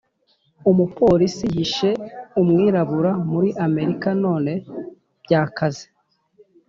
[0.69, 1.89] Umupolisi yishe
[2.41, 4.51] umwirabura muri amerika none
[5.23, 5.85] byakaze